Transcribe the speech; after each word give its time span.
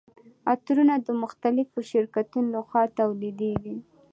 عطرونه 0.53 0.95
د 1.05 1.07
مختلفو 1.23 1.77
شرکتونو 1.91 2.47
لخوا 2.55 2.83
تولیدیږي. 2.97 3.77